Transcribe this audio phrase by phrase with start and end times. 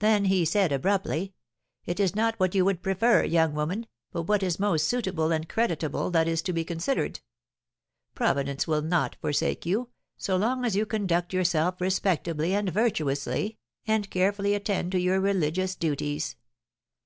[0.00, 1.32] Then he said, abruptly,
[1.86, 5.48] 'It is not what you would prefer, young woman, but what is most suitable and
[5.48, 7.20] creditable that is to be considered.
[8.14, 9.88] Providence will never forsake you,
[10.18, 13.56] so long as you conduct yourself respectably and virtuously,
[13.86, 16.36] and carefully attend to your religious duties.